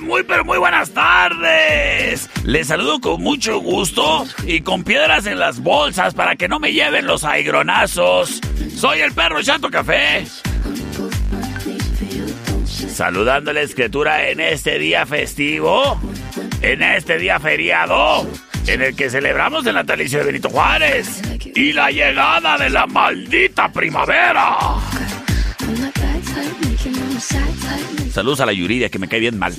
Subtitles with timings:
[0.00, 2.28] Muy pero muy buenas tardes.
[2.44, 6.72] Les saludo con mucho gusto y con piedras en las bolsas para que no me
[6.72, 8.40] lleven los aigronazos.
[8.76, 10.26] Soy el perro Chato Café.
[12.66, 16.00] Saludando a la escritura en este día festivo,
[16.60, 18.26] en este día feriado,
[18.66, 21.22] en el que celebramos el natalicio de Benito Juárez
[21.54, 24.56] y la llegada de la maldita primavera.
[28.12, 29.54] Saludos a la Yuridia, que me cae bien mal.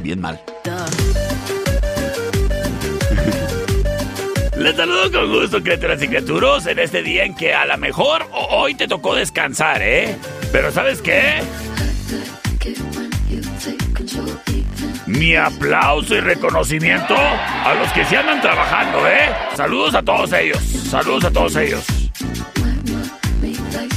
[0.00, 0.40] Bien mal.
[4.56, 8.24] Les saludo con gusto, criaturas y criaturos, en este día en que a lo mejor
[8.32, 10.16] hoy te tocó descansar, ¿eh?
[10.50, 11.42] Pero ¿sabes qué?
[15.06, 19.28] Mi aplauso y reconocimiento a los que se andan trabajando, ¿eh?
[19.54, 20.58] Saludos a todos ellos.
[20.58, 21.84] Saludos a todos ellos.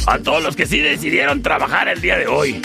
[0.10, 2.60] A todos los que sí decidieron trabajar el día de hoy.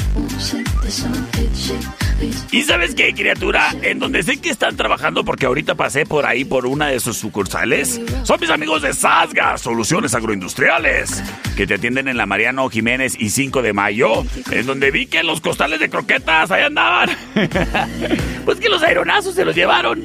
[2.50, 3.68] ¿Y sabes qué, criatura?
[3.82, 7.18] En donde sé que están trabajando, porque ahorita pasé por ahí por una de sus
[7.18, 11.22] sucursales, son mis amigos de Sasga, Soluciones Agroindustriales,
[11.54, 15.22] que te atienden en la Mariano Jiménez y 5 de Mayo, en donde vi que
[15.22, 17.10] los costales de croquetas ahí andaban.
[18.46, 20.02] pues que los aeronazos se los llevaron.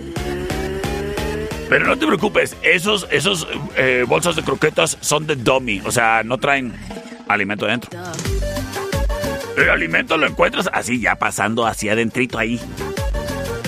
[1.70, 6.24] Pero no te preocupes, esos, esos eh, bolsas de croquetas son de dummy, o sea,
[6.24, 6.74] no traen
[7.30, 7.90] alimento dentro.
[9.56, 12.60] El alimento lo encuentras así ya pasando hacia adentrito ahí.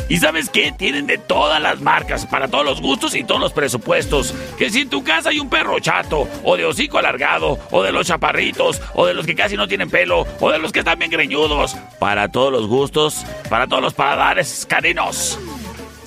[0.09, 0.73] ¿Y sabes qué?
[0.77, 4.33] Tienen de todas las marcas, para todos los gustos y todos los presupuestos.
[4.57, 7.93] Que si en tu casa hay un perro chato, o de hocico alargado, o de
[7.93, 10.99] los chaparritos, o de los que casi no tienen pelo, o de los que están
[10.99, 11.77] bien greñudos.
[11.97, 15.39] Para todos los gustos, para todos los paladares caninos.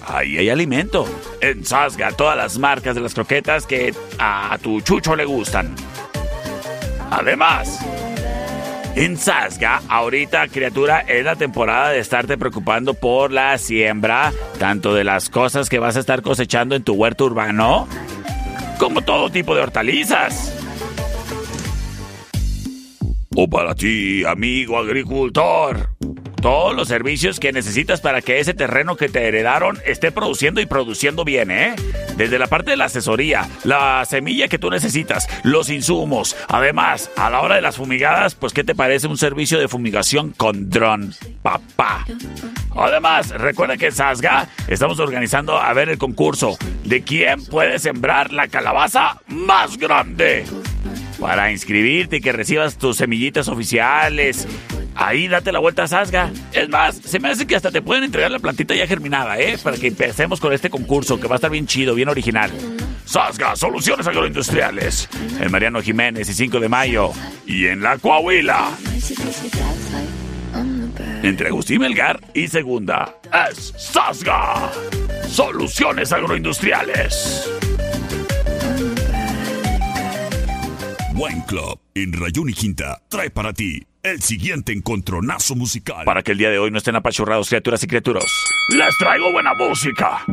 [0.06, 1.06] Ahí hay alimento.
[1.40, 5.74] En Sasga, todas las marcas de las croquetas que a tu chucho le gustan.
[7.10, 7.80] Además,
[8.96, 15.02] en Sasga, ahorita, criatura, es la temporada de estarte preocupando por la siembra, tanto de
[15.02, 17.88] las cosas que vas a estar cosechando en tu huerto urbano,
[18.78, 20.54] como todo tipo de hortalizas.
[23.36, 25.88] O para ti, amigo agricultor.
[26.44, 30.66] Todos los servicios que necesitas para que ese terreno que te heredaron esté produciendo y
[30.66, 31.74] produciendo bien, ¿eh?
[32.18, 36.36] Desde la parte de la asesoría, la semilla que tú necesitas, los insumos.
[36.48, 40.32] Además, a la hora de las fumigadas, pues ¿qué te parece un servicio de fumigación
[40.32, 41.14] con dron?
[41.40, 42.04] Papá.
[42.76, 48.34] Además, recuerda que en Sasga estamos organizando a ver el concurso de quién puede sembrar
[48.34, 50.44] la calabaza más grande.
[51.18, 54.46] Para inscribirte y que recibas tus semillitas oficiales.
[54.94, 56.30] Ahí date la vuelta a Sasga.
[56.52, 59.58] Es más, se me hace que hasta te pueden entregar la plantita ya germinada, ¿eh?
[59.62, 62.50] Para que empecemos con este concurso que va a estar bien chido, bien original.
[63.04, 65.08] Sasga, Soluciones Agroindustriales.
[65.40, 67.12] En Mariano Jiménez y 5 de Mayo.
[67.46, 68.70] Y en La Coahuila.
[71.22, 73.16] Entre Agustín Melgar y Segunda.
[73.50, 74.70] Es Sasga.
[75.28, 77.50] Soluciones Agroindustriales.
[81.14, 82.74] Buen Club en Rayón y
[83.08, 86.04] trae para ti el siguiente encontronazo musical.
[86.04, 88.24] Para que el día de hoy no estén apachurrados, criaturas y criaturas.
[88.70, 90.24] Les traigo buena música.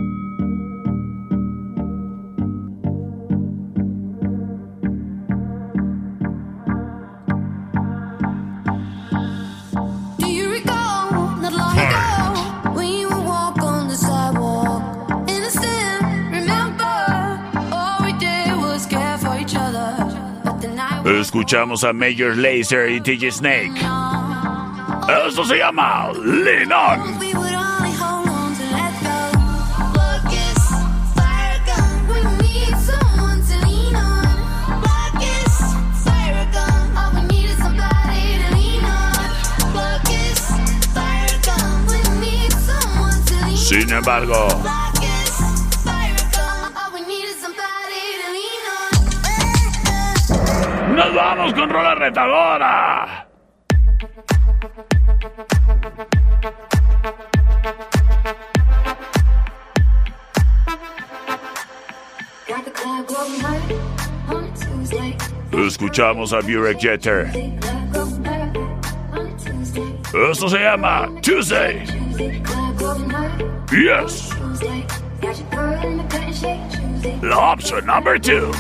[21.22, 23.80] Escuchamos a Major Lazer y TJ Snake.
[25.28, 27.20] Esto se llama Lean On.
[27.20, 27.52] We would
[51.06, 53.28] nos vamos con rola retadora.
[65.52, 67.32] Escuchamos a Burek Jeter.
[70.30, 71.86] Esto se llama Tuesday.
[73.72, 74.30] Yes,
[77.24, 78.52] la option number two.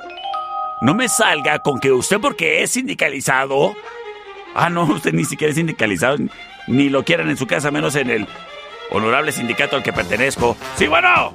[0.82, 3.74] No me salga con que usted porque es sindicalizado.
[4.54, 6.18] Ah, no, usted ni siquiera es sindicalizado,
[6.68, 8.28] ni lo quieren en su casa, menos en el
[8.92, 10.56] honorable sindicato al que pertenezco.
[10.76, 11.34] Sí, bueno.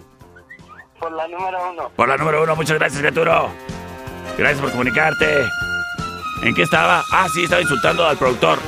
[1.01, 1.91] Por la número uno.
[1.97, 3.49] Por la número uno, muchas gracias, Arturo.
[4.39, 5.47] Gracias por comunicarte.
[6.45, 7.03] ¿En qué estaba?
[7.11, 8.61] Ah, sí, estaba insultando al productor.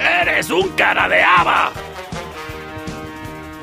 [0.00, 1.70] ¡Eres un cara de haba!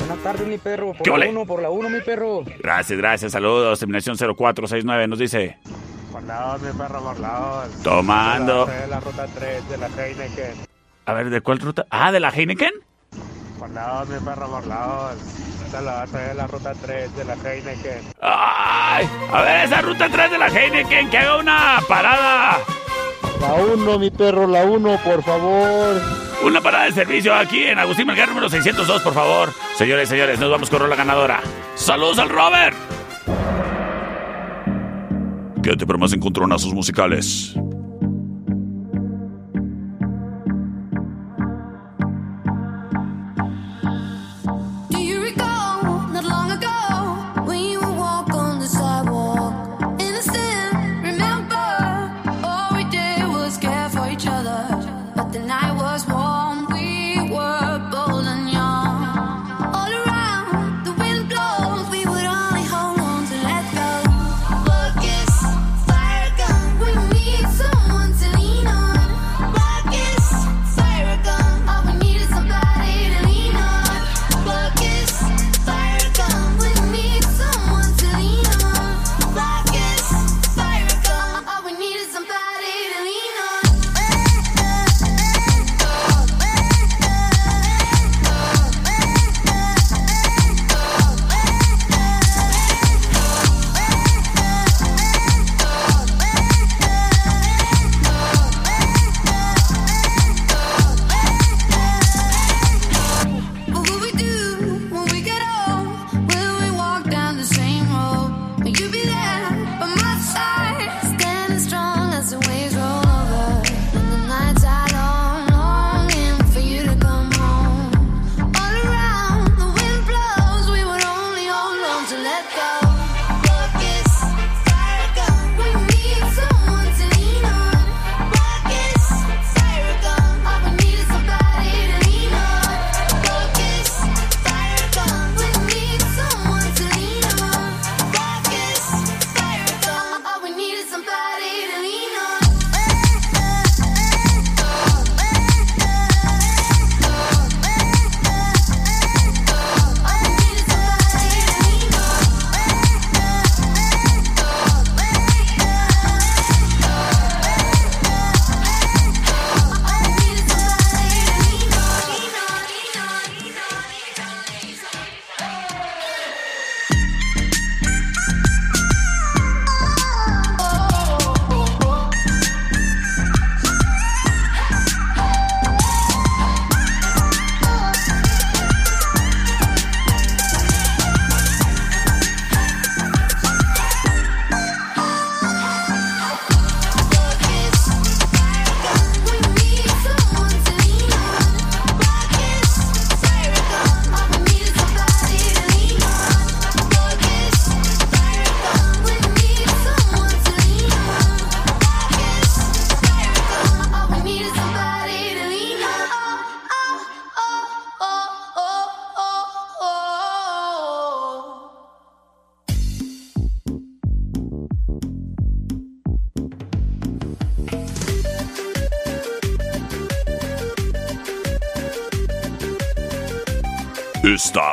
[0.10, 0.94] Buenas tardes, mi perro.
[0.94, 1.30] Por ¿Qué la ole?
[1.30, 2.44] 1, por la 1, mi perro.
[2.64, 3.78] Gracias, gracias, saludos.
[3.78, 5.60] Terminación 0469 nos dice.
[6.12, 7.84] Por la dos, mi perro, por la dos.
[7.84, 8.66] Tomando.
[8.66, 10.54] De la ruta 3 de la Heineken.
[11.06, 11.86] A ver, ¿de cuál ruta?
[11.92, 12.72] Ah, ¿de la Heineken?
[13.60, 14.66] Por la dos, mi perro, por
[15.74, 16.06] la.
[16.06, 18.02] De la, de la ruta 3 de la Heineken.
[18.22, 19.10] ¡Ay!
[19.32, 22.58] A ver, esa ruta 3 de la Heineken, que haga una parada.
[23.42, 26.02] La 1, mi perro, la 1, por favor.
[26.44, 29.50] Una parada de servicio aquí en Agustín Melgar número 602, por favor.
[29.78, 31.42] Señores, señores, nos vamos con la ganadora.
[31.76, 32.76] ¡Saludos al Robert!
[35.62, 37.56] Quédate para más encontronazos musicales.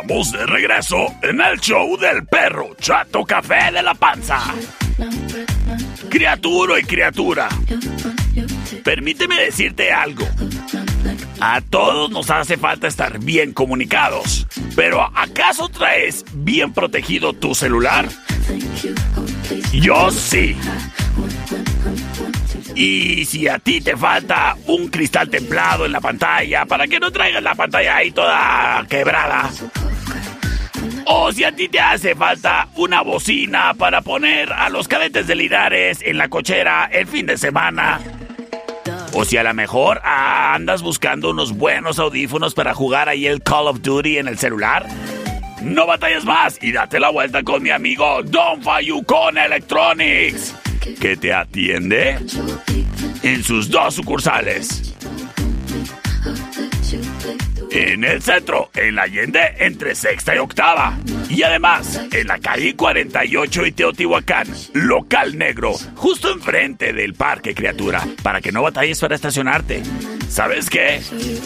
[0.07, 4.39] Estamos de regreso en el show del perro Chato Café de la Panza.
[6.09, 7.49] Criatura y criatura,
[8.85, 10.25] permíteme decirte algo.
[11.41, 14.47] A todos nos hace falta estar bien comunicados,
[14.77, 18.09] pero ¿acaso traes bien protegido tu celular?
[19.73, 20.57] Yo sí.
[22.77, 27.11] Y si a ti te falta un cristal templado en la pantalla para que no
[27.11, 29.51] traigas la pantalla ahí toda quebrada.
[31.09, 35.37] O si a ti te hace falta una bocina para poner a los cadetes de
[35.37, 38.01] Linares en la cochera el fin de semana.
[39.13, 43.69] O si a lo mejor andas buscando unos buenos audífonos para jugar ahí el Call
[43.69, 44.87] of Duty en el celular.
[45.63, 50.57] No batalles más y date la vuelta con mi amigo Don Fayucon Electronics,
[51.01, 52.19] que te atiende
[53.23, 54.86] en sus dos sucursales.
[57.79, 60.97] En el centro, en la Allende, entre sexta y octava.
[61.29, 68.03] Y además, en la calle 48 y Teotihuacán, local negro, justo enfrente del parque criatura,
[68.23, 69.83] para que no batalles para estacionarte.
[70.29, 71.01] ¿Sabes qué?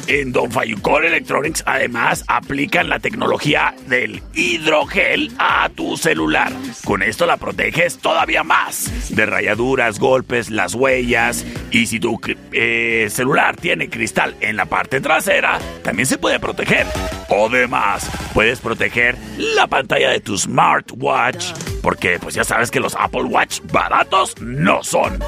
[0.07, 6.53] En Don Fayucor Electronics además aplican la tecnología del hidrogel a tu celular.
[6.85, 11.45] Con esto la proteges todavía más de rayaduras, golpes, las huellas.
[11.71, 12.19] Y si tu
[12.53, 16.87] eh, celular tiene cristal en la parte trasera, también se puede proteger.
[17.29, 21.53] Además, puedes proteger la pantalla de tu smartwatch.
[21.83, 25.19] Porque pues ya sabes que los Apple Watch baratos no son.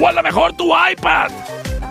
[0.00, 1.30] O a lo mejor tu iPad.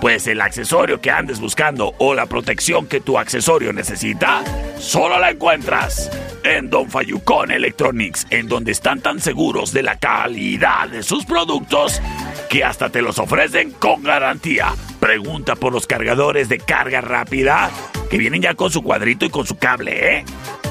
[0.02, 4.44] Pues el accesorio que andes buscando o la protección que tu accesorio necesita,
[4.78, 6.12] solo la encuentras
[6.44, 12.02] en Don Fayucon Electronics, en donde están tan seguros de la calidad de sus productos
[12.50, 14.74] que hasta te los ofrecen con garantía.
[15.04, 17.70] Pregunta por los cargadores de carga rápida
[18.10, 20.26] que vienen ya con su cuadrito y con su cable, ¿eh?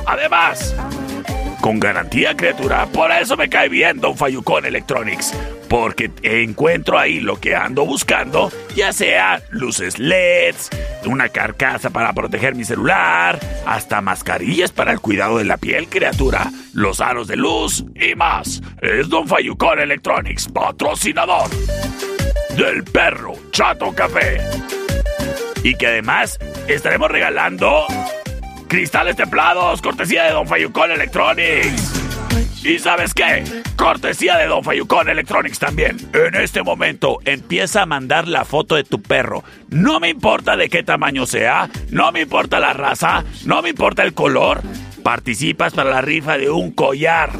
[0.06, 0.74] Además,
[1.60, 2.86] con garantía, criatura.
[2.86, 5.34] Por eso me cae bien Don Fayucon Electronics.
[5.68, 10.70] Porque encuentro ahí lo que ando buscando, ya sea luces LEDs,
[11.04, 16.50] una carcasa para proteger mi celular, hasta mascarillas para el cuidado de la piel, criatura,
[16.72, 18.62] los aros de luz y más.
[18.80, 21.50] Es Don Fayucon Electronics, patrocinador
[22.56, 24.40] del perro Chato Café.
[25.62, 27.86] Y que además estaremos regalando
[28.68, 32.02] cristales templados, cortesía de Don Fayucon Electronics.
[32.64, 33.44] ¿Y sabes qué?
[33.76, 35.96] Cortesía de Don Fayucon Electronics también.
[36.14, 39.42] En este momento empieza a mandar la foto de tu perro.
[39.68, 44.04] No me importa de qué tamaño sea, no me importa la raza, no me importa
[44.04, 44.62] el color.
[45.02, 47.32] Participas para la rifa de un collar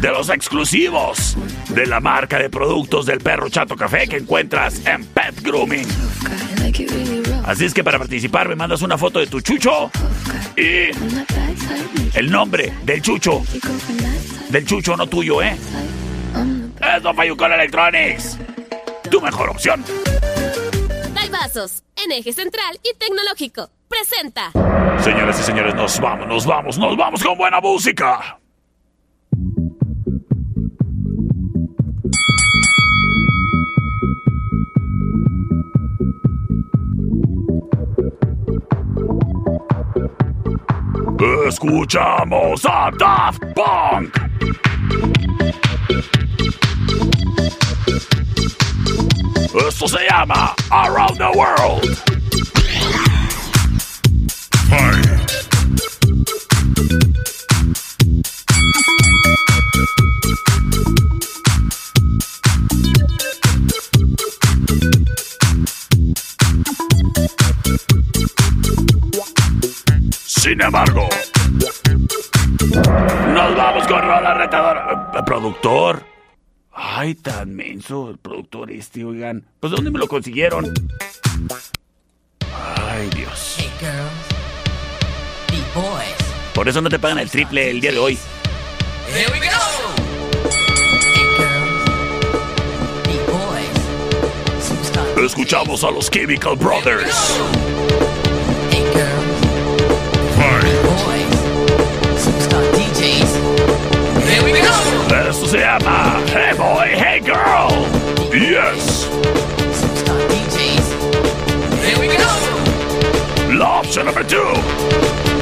[0.00, 1.36] de los exclusivos
[1.68, 5.86] de la marca de productos del perro Chato Café que encuentras en Pet Grooming.
[7.44, 9.90] Así es que para participar me mandas una foto de tu chucho
[10.56, 10.90] y
[12.14, 13.42] el nombre del chucho.
[14.48, 15.56] Del chucho, no tuyo, ¿eh?
[16.96, 18.38] Es Don Fayucon Electronics.
[19.10, 19.84] Tu mejor opción.
[21.30, 23.73] Vasos, en eje central y tecnológico.
[23.88, 24.50] Presenta.
[25.02, 28.38] Señoras y señores, nos vamos, nos vamos, nos vamos con buena música.
[41.46, 44.18] Escuchamos a Daft Punk.
[49.68, 52.13] Esto se llama Around the World.
[70.44, 71.08] Sin embargo,
[73.32, 74.76] nos vamos con Rola Retador.
[74.76, 76.04] Eh, productor.
[76.70, 79.44] Ay, tan menso el productor este, oigan.
[79.58, 80.72] Pues ¿dónde me lo consiguieron?
[82.88, 83.56] Ay, Dios.
[83.80, 84.33] Hey.
[86.54, 88.18] Por eso no te pagan el triple el día de hoy.
[89.12, 89.74] Here we go.
[95.24, 97.40] escuchamos a los Chemical Brothers.
[105.30, 107.70] Esto se llama Hey Boy, Hey Girl.
[108.32, 109.08] Yes.
[113.52, 115.33] La opción número 2.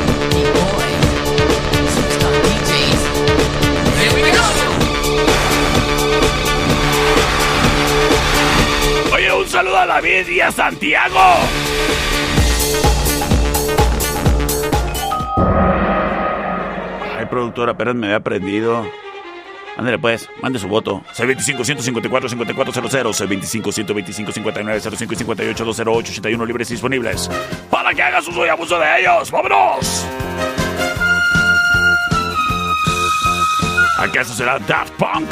[9.52, 11.20] Saludo a David y a Santiago.
[17.28, 18.84] productor, apenas me había aprendido.
[19.76, 21.02] Ándale pues, mande su voto.
[21.14, 27.30] C25-154-5400, C25-125-5905 y 58-208-81 libres y disponibles.
[27.70, 29.30] Para que hagas uso y abuso de ellos.
[29.30, 30.06] ¡Vámonos!
[33.98, 35.30] ¿Acaso será Daft Punk?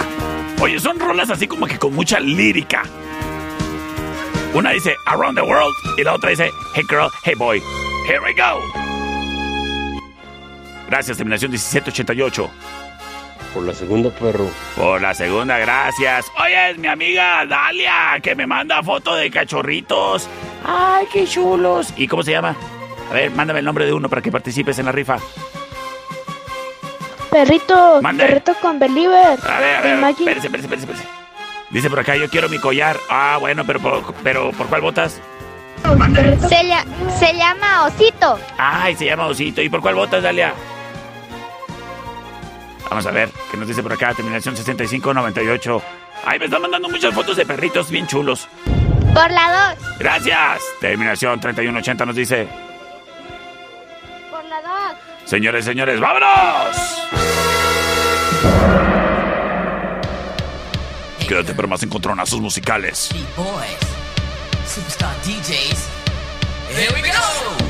[0.63, 2.85] Oye, son rolas así como que con mucha lírica.
[4.53, 7.63] Una dice Around the World y la otra dice Hey Girl, Hey Boy.
[8.09, 8.61] Here we go.
[10.89, 12.51] Gracias, terminación 1788.
[13.55, 14.49] Por la segunda, perro.
[14.77, 16.27] Por la segunda, gracias.
[16.43, 20.29] Oye, es mi amiga Dalia, que me manda foto de cachorritos.
[20.65, 21.93] Ay, qué chulos.
[21.97, 22.57] ¿Y cómo se llama?
[23.09, 25.19] A ver, mándame el nombre de uno para que participes en la rifa.
[27.31, 28.25] Perrito, Mande.
[28.27, 29.39] perrito con Believer.
[29.49, 31.20] A ver, a ver, espérese, espérese, espérese.
[31.71, 32.97] Dice por acá, yo quiero mi collar.
[33.09, 35.21] Ah, bueno, pero por, pero ¿por cuál votas?
[35.83, 36.85] Se, lla-
[37.19, 38.39] se llama Osito.
[38.59, 39.63] Ay, se llama Osito.
[39.63, 40.53] ¿Y por cuál votas, Dalia?
[42.89, 44.13] Vamos a ver, ¿qué nos dice por acá?
[44.15, 45.83] Terminación 6598.
[46.27, 48.49] Ay, me están mandando muchas fotos de perritos bien chulos.
[49.15, 49.97] Por la 2.
[49.99, 50.61] Gracias.
[50.81, 52.49] Terminación 3180 nos dice,
[54.31, 54.71] Por la 2.
[55.25, 56.77] señores, señores, ¡vámonos!
[61.31, 63.09] Quédate para más encontronazos musicales.
[66.75, 67.70] Here we go!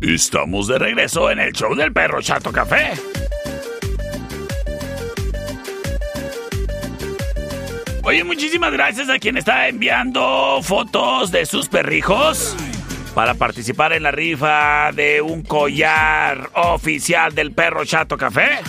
[0.00, 2.92] Estamos de regreso en el show del perro Chato Café.
[8.04, 12.56] Oye, muchísimas gracias a quien está enviando fotos de sus perrijos
[13.12, 18.60] para participar en la rifa de un collar oficial del perro Chato Café.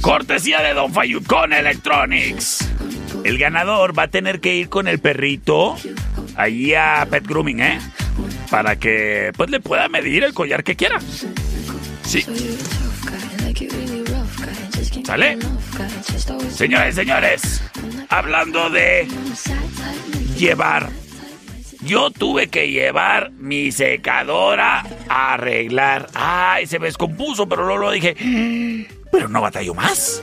[0.00, 2.68] Cortesía de Don Fayucón Electronics.
[3.22, 5.76] El ganador va a tener que ir con el perrito
[6.36, 7.78] allí a Pet Grooming, ¿eh?
[8.50, 11.00] Para que pues le pueda medir el collar que quiera.
[12.02, 12.24] Sí.
[15.04, 15.38] ¿Sale?
[16.50, 17.62] Señores, señores,
[18.08, 19.06] hablando de
[20.36, 20.90] llevar.
[21.82, 26.08] Yo tuve que llevar mi secadora a arreglar.
[26.14, 28.16] Ay, se me descompuso, pero luego lo dije.
[29.12, 30.20] Pero no batallo más.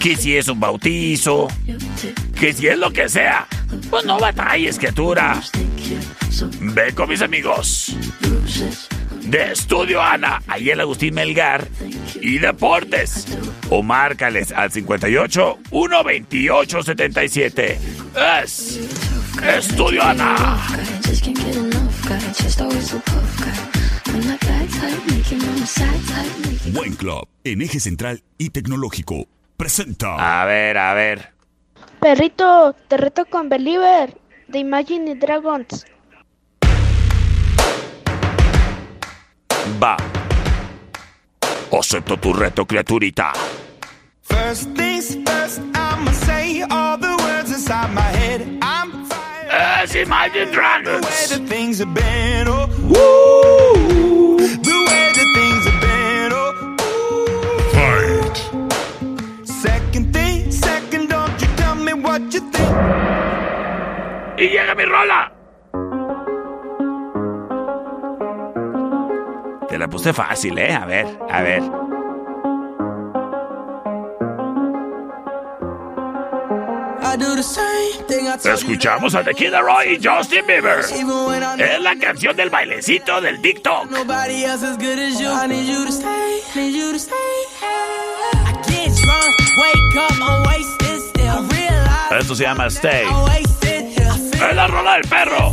[0.00, 1.48] Que si es un bautizo.
[2.40, 3.46] Que si es lo que sea.
[3.90, 5.42] Pues no batalles, criatura.
[6.58, 7.94] Ve con mis amigos.
[9.24, 11.68] De Estudio Ana, ahí el Agustín Melgar.
[12.22, 13.26] Y Deportes.
[13.68, 17.78] O márcales al 58 128 77.
[18.40, 18.80] Es
[19.42, 20.56] Estudio Ana.
[26.72, 30.42] Buen Club, en eje central y tecnológico, presenta.
[30.42, 31.32] A ver, a ver.
[32.00, 34.18] Perrito, te reto con Believer
[34.48, 35.84] de Imagine Dragons.
[39.82, 39.96] Va.
[41.72, 43.32] Acepto tu reto, criaturita.
[44.22, 48.42] First things first, I'ma say all the words inside my head.
[48.62, 49.04] I'm
[49.82, 51.28] Es Imagine the way Dragons.
[51.30, 52.48] that things have been.
[52.48, 53.53] Oh, woo,
[64.36, 65.32] Y llega mi rola.
[69.68, 70.74] Te la puse fácil, ¿eh?
[70.74, 71.62] A ver, a ver.
[78.44, 80.80] Escuchamos a The Kid Laroi y Justin Bieber.
[80.80, 83.88] Es la canción del bailecito del TikTok.
[92.18, 93.53] Esto se llama Stay.
[94.34, 95.52] Es la rola del perro.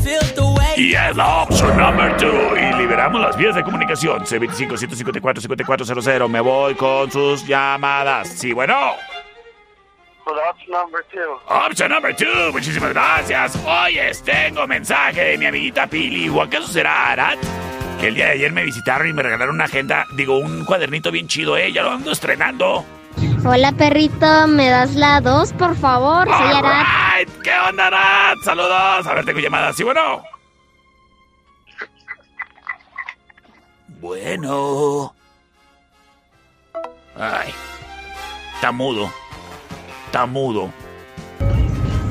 [0.75, 2.33] Y es la opción number 2.
[2.57, 4.25] Y liberamos las vías de comunicación.
[4.25, 6.27] C25-154-5400.
[6.27, 8.27] Me voy con sus llamadas.
[8.29, 8.93] Sí, bueno.
[10.25, 11.39] With option number two.
[11.47, 13.55] Option number two, muchísimas gracias.
[13.65, 16.29] Oyes, tengo mensaje de mi amiguita Pili.
[16.29, 17.39] ¿O acaso será Arat?
[17.99, 21.09] Que el día de ayer me visitaron y me regalaron una agenda, digo, un cuadernito
[21.11, 21.71] bien chido, ¿eh?
[21.73, 22.85] Ya lo ando estrenando.
[23.43, 26.27] Hola perrito, ¿me das la 2 por favor?
[26.27, 26.85] Soy Arad.
[26.85, 28.37] Alright, ¿Qué onda, Arat?
[28.43, 29.07] Saludos.
[29.07, 29.73] A ver, tengo llamada.
[29.73, 30.23] ¿Sí, bueno?
[33.99, 35.15] Bueno.
[37.17, 37.53] Ay.
[38.55, 39.11] Está mudo.
[40.07, 40.71] Está mudo.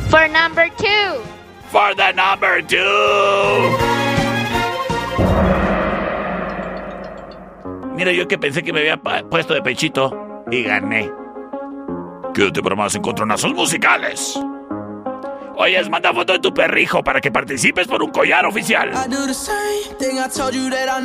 [0.09, 1.41] For number 2.
[1.71, 2.79] For the number two.
[7.95, 11.13] Mira, yo que pensé que me había puesto de pechito y gané.
[12.35, 14.41] Quédate para más encontronazos musicales.
[15.63, 18.91] Oyes, manda foto de tu perrijo para que participes por un collar oficial.
[19.11, 20.19] The same thing.
[20.19, 21.01] I you that I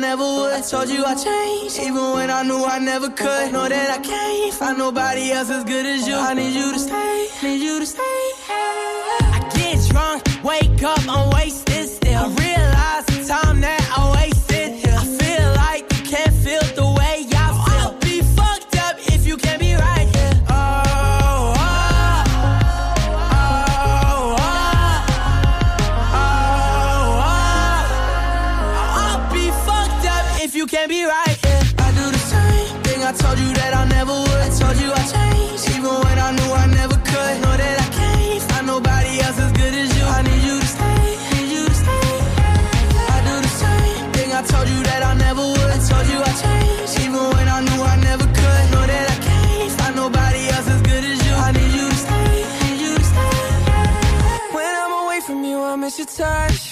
[56.06, 56.65] touch.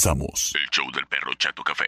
[0.00, 0.52] Regresamos.
[0.54, 1.86] El show del perro Chato Café.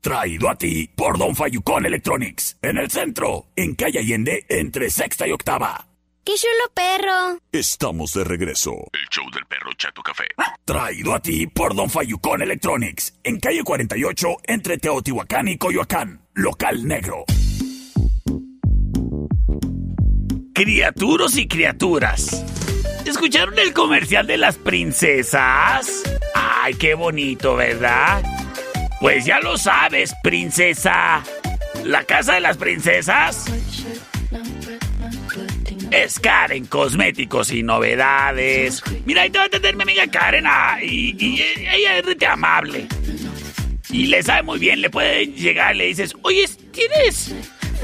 [0.00, 2.58] Traído a ti por Don Fayucón Electronics.
[2.62, 5.86] En el centro, en calle Allende, entre sexta y octava.
[6.24, 7.38] ¡Qué chulo perro!
[7.52, 8.72] Estamos de regreso.
[8.92, 10.24] El show del perro Chato Café.
[10.64, 13.14] Traído a ti por Don Fayucón Electronics.
[13.22, 16.20] En calle 48, entre Teotihuacán y Coyoacán.
[16.34, 17.24] Local negro.
[20.52, 22.65] Criaturos y criaturas.
[23.06, 26.02] ¿Escucharon el comercial de las princesas?
[26.34, 28.22] Ay, qué bonito, ¿verdad?
[29.00, 31.22] Pues ya lo sabes, princesa.
[31.84, 33.46] La casa de las princesas
[35.92, 38.82] es Karen Cosméticos y Novedades.
[39.04, 40.44] Mira, ahí te va a atender mi amiga Karen.
[40.46, 42.88] ah, y, ella es de amable.
[43.88, 47.34] Y le sabe muy bien, le puede llegar y le dices, oye, ¿tienes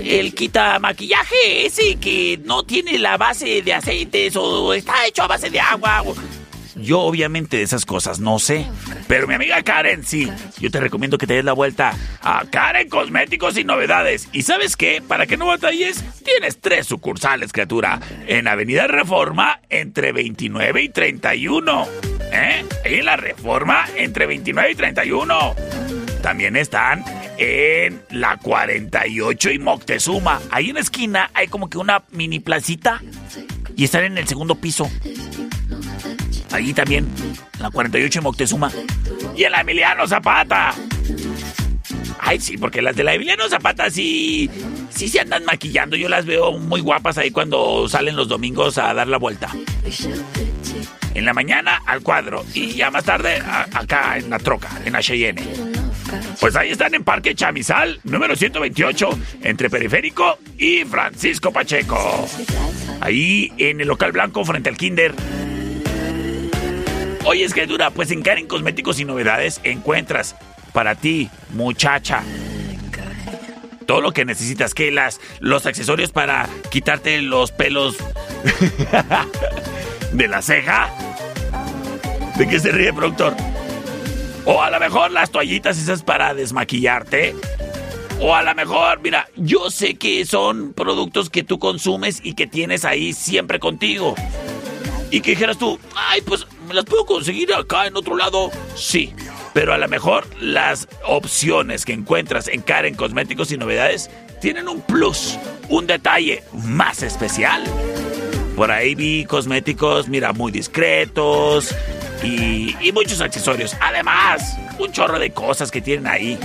[0.01, 5.27] el quita maquillaje ese que no tiene la base de aceites o está hecho a
[5.29, 6.03] base de agua?
[6.77, 8.67] Yo obviamente de esas cosas no sé.
[9.07, 10.29] Pero mi amiga Karen sí.
[10.59, 14.29] Yo te recomiendo que te des la vuelta a Karen Cosméticos y Novedades.
[14.33, 15.03] ¿Y sabes qué?
[15.07, 18.01] Para que no batalles, tienes tres sucursales, criatura.
[18.27, 21.87] En Avenida Reforma, entre 29 y 31.
[22.33, 22.65] ¿Eh?
[22.85, 25.55] Ahí en la Reforma, entre 29 y 31.
[26.23, 27.05] También están
[27.38, 30.40] en la 48 y Moctezuma.
[30.51, 33.03] Ahí en la esquina hay como que una mini placita.
[33.77, 34.90] Y están en el segundo piso.
[36.51, 37.09] Allí también,
[37.55, 38.71] en la 48 y Moctezuma.
[39.37, 40.75] Y en la Emiliano Zapata.
[42.25, 44.49] Ay, sí, porque las de la Emiliano Zapata sí,
[44.90, 45.97] sí se andan maquillando.
[45.97, 49.49] Yo las veo muy guapas ahí cuando salen los domingos a dar la vuelta.
[51.14, 53.42] En la mañana al cuadro y ya más tarde
[53.75, 55.72] acá en la troca, en la Cheyenne.
[56.40, 62.29] Pues ahí están en Parque Chamizal, número 128, entre Periférico y Francisco Pacheco.
[63.01, 65.14] Ahí en el local blanco frente al Kinder.
[67.25, 70.35] Oye, es que dura, pues en Karen Cosméticos y Novedades encuentras
[70.73, 72.23] para ti, muchacha,
[73.87, 77.97] todo lo que necesitas, que las los accesorios para quitarte los pelos
[80.12, 80.90] de la ceja.
[82.37, 83.37] ¿De qué se ríe, productor?
[84.45, 87.35] O a lo mejor las toallitas esas para desmaquillarte.
[88.21, 92.47] O a lo mejor, mira, yo sé que son productos que tú consumes y que
[92.47, 94.15] tienes ahí siempre contigo.
[95.11, 98.51] Y que dijeras tú, ay, pues me las puedo conseguir acá en otro lado.
[98.75, 99.13] Sí,
[99.53, 104.81] pero a lo mejor las opciones que encuentras en Karen Cosméticos y Novedades tienen un
[104.81, 107.63] plus, un detalle más especial.
[108.57, 111.75] Por ahí vi cosméticos, mira, muy discretos
[112.23, 113.77] y, y muchos accesorios.
[113.81, 116.39] Además, un chorro de cosas que tienen ahí.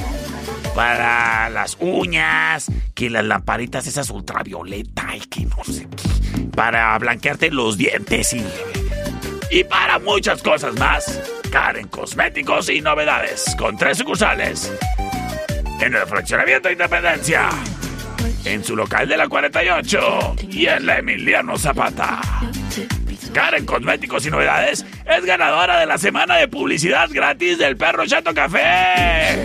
[0.75, 6.41] Para las uñas, que las lamparitas esas ultravioleta y que no sé qué.
[6.55, 8.45] Para blanquearte los dientes y,
[9.49, 11.19] y para muchas cosas más.
[11.51, 14.71] Karen Cosméticos y Novedades, con tres sucursales.
[15.79, 17.49] En el Fraccionamiento Independencia,
[18.43, 22.19] en su local de la 48 y en la Emiliano Zapata.
[23.37, 28.33] Karen Cosméticos y Novedades es ganadora de la semana de publicidad gratis del Perro Chato
[28.33, 29.43] Café.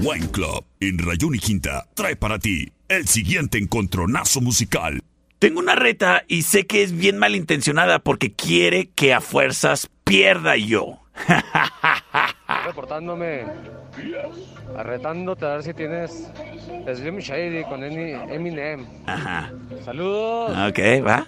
[0.00, 5.02] Wine Club en Rayón y Quinta trae para ti el siguiente encontronazo musical.
[5.38, 10.56] Tengo una reta y sé que es bien malintencionada porque quiere que a fuerzas pierda
[10.56, 10.98] yo.
[12.64, 13.44] Reportándome,
[14.78, 16.26] arretándote a ver si tienes
[16.94, 18.86] Slim Shady con Emi- Eminem.
[19.06, 19.52] Ajá.
[19.84, 20.52] Saludos.
[20.70, 21.26] Ok, va.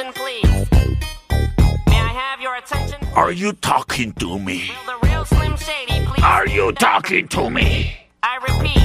[0.00, 0.70] Attention, please?
[1.86, 2.98] May I have your attention?
[3.14, 4.70] Are you talking to me?
[4.86, 6.24] The real Slim Shady, please.
[6.24, 7.96] Are you talking to me?
[8.22, 8.76] I repeat.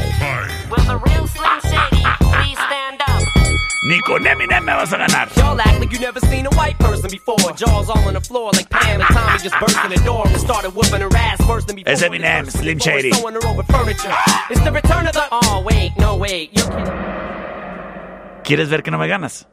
[0.69, 3.21] Will the real Slim Shady please stand up?
[3.87, 5.29] Ni con Eminem me vas a ganar.
[5.37, 7.51] Y'all act like you never seen a white person before.
[7.55, 10.39] Jaws all on the floor like Pam and Tommy just burst in the door and
[10.39, 11.93] started whooping her ass first than before.
[11.93, 13.11] Es Eminem, Slim Shady.
[13.11, 14.13] Throwing her over furniture.
[14.49, 15.23] It's the return of the.
[15.31, 16.49] Oh wait, no wait.
[16.57, 16.93] You're kidding.
[18.43, 19.47] ¿Quieres ver que no me ganas?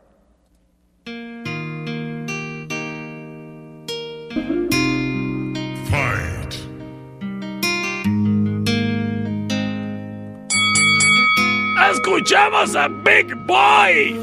[12.14, 14.20] Escuchamos a Big Boy.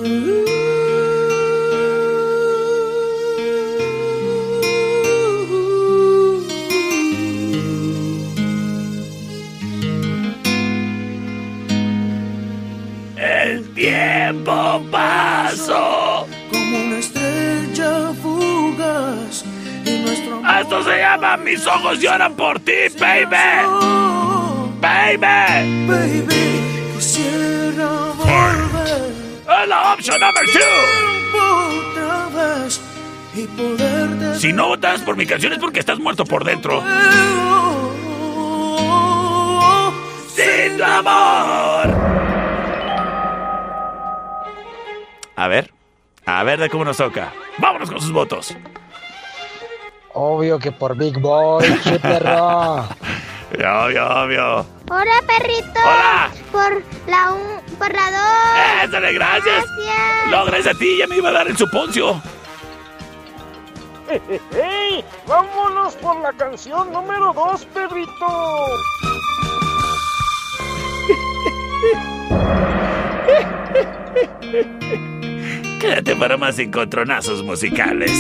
[13.17, 16.27] El tiempo pasó.
[16.51, 19.43] como una estrella fugaz
[19.83, 23.25] y nuestro Esto se llama Mis ojos lloran por ti, baby.
[24.79, 25.87] Baby.
[25.87, 26.59] baby
[26.99, 29.11] quisiera volver
[29.61, 30.17] Es la opción
[33.35, 36.81] y poderte Si no votas por mi canción es porque estás muerto por dentro.
[40.35, 41.95] Sin tu amor.
[45.35, 45.71] A ver,
[46.25, 47.31] a ver de cómo nos toca.
[47.59, 48.55] Vámonos con sus votos.
[50.13, 52.87] Obvio que por Big Boy, che perro.
[53.51, 54.65] Obvio, obvio.
[54.91, 55.79] Hola, perrito.
[55.83, 56.31] Hola.
[56.51, 58.89] Por la un, por la dos.
[58.89, 59.65] Échale, gracias.
[59.65, 60.31] Gracias.
[60.31, 62.19] No, gracias a ti, ya me iba a dar el suponcio.
[64.09, 65.05] ¡Ey!
[65.27, 68.09] ¡Vámonos por la canción número 2, perrito!
[75.79, 78.11] Quédate para más encontronazos musicales.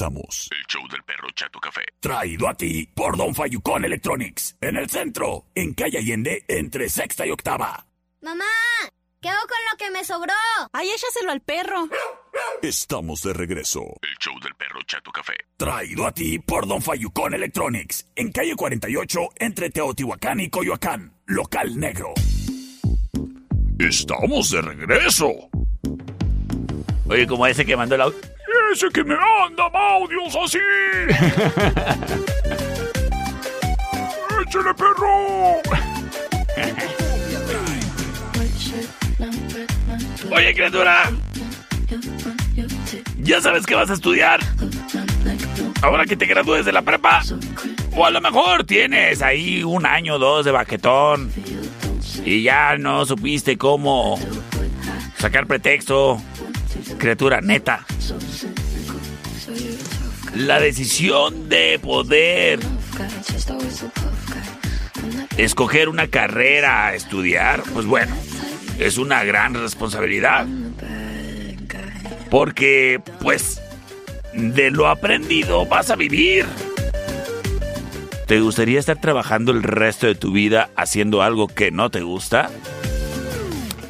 [0.00, 1.80] El show del perro Chato Café.
[1.98, 4.56] Traído a ti por Don Fayucón Electronics.
[4.60, 7.84] En el centro, en calle Allende, entre sexta y octava.
[8.20, 8.44] ¡Mamá!
[9.20, 10.32] ¿Qué hago con lo que me sobró?
[10.72, 11.88] ¡Ay, échaselo al perro!
[12.62, 13.80] Estamos de regreso.
[14.02, 15.34] El show del perro Chato Café.
[15.56, 18.06] Traído a ti por Don Fayucón Electronics.
[18.14, 21.12] En calle 48, entre Teotihuacán y Coyoacán.
[21.26, 22.14] Local negro.
[23.80, 25.32] Estamos de regreso.
[27.08, 28.37] Oye, como ese que mandó el audio
[28.68, 30.58] parece que me anda, audios así.
[34.46, 35.62] ¡Échale, perro!
[40.30, 41.10] Oye, criatura.
[43.18, 44.40] Ya sabes que vas a estudiar.
[45.82, 47.22] Ahora que te gradúes de la prepa.
[47.96, 51.32] O a lo mejor tienes ahí un año o dos de baquetón.
[52.24, 54.18] Y ya no supiste cómo
[55.18, 56.20] sacar pretexto.
[56.98, 57.86] Criatura, neta
[60.34, 62.60] la decisión de poder
[65.36, 68.14] escoger una carrera, a estudiar, pues bueno,
[68.78, 70.46] es una gran responsabilidad.
[72.30, 73.60] Porque, pues,
[74.34, 76.44] de lo aprendido vas a vivir.
[78.26, 82.50] ¿Te gustaría estar trabajando el resto de tu vida haciendo algo que no te gusta?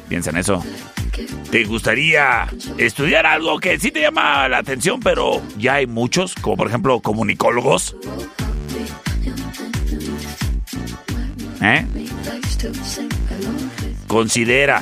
[0.07, 0.63] Piensa en eso.
[1.51, 2.47] ¿Te gustaría
[2.77, 6.99] estudiar algo que sí te llama la atención, pero ya hay muchos, como por ejemplo
[6.99, 7.95] comunicólogos?
[11.61, 11.85] ¿Eh?
[14.07, 14.81] Considera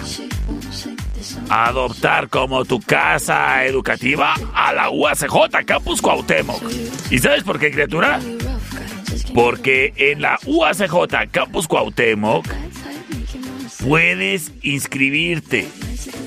[1.50, 6.62] adoptar como tu casa educativa a la UACJ Campus Cuauhtémoc.
[7.10, 8.20] ¿Y sabes por qué, criatura?
[9.34, 12.46] Porque en la UACJ Campus Cuauhtémoc
[13.84, 15.68] puedes inscribirte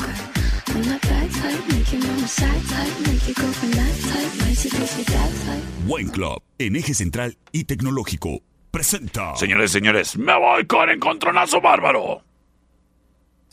[5.88, 9.36] Wine Club, en eje central y tecnológico, presenta.
[9.36, 12.22] Señores, señores, me voy con Encontronazo Bárbaro.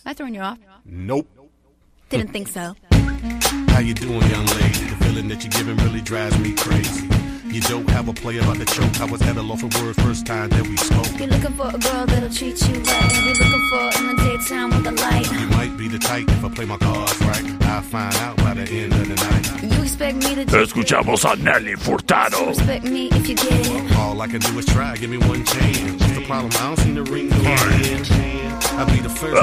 [0.04, 0.58] I throwing you off?
[0.84, 1.28] Nope.
[2.08, 2.74] Didn't think so.
[3.68, 4.84] How you doing, young lady?
[4.88, 7.08] The feeling that you're giving really drives me crazy.
[7.46, 9.00] You don't have a play about the choke.
[9.00, 11.08] I was at a loss for words first time that we spoke.
[11.18, 13.12] You're looking for a girl that'll treat you right.
[13.24, 15.32] You're looking for in the daytime with the light.
[15.32, 17.62] You might be the type if I play my cards right.
[17.62, 19.74] I'll find out by the end of the night.
[19.74, 22.46] You expect me to Escuchamos a Nelly Furtado.
[22.48, 23.96] respect me if you get it.
[23.96, 24.96] All I can do is try.
[24.96, 26.00] Give me one chance.
[26.02, 26.52] What's the problem?
[26.54, 28.65] I don't seem to ring the I'll be the first.